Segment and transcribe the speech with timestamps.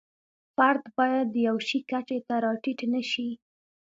[0.55, 3.29] فرد باید د یوه شي کچې ته را ټیټ نشي.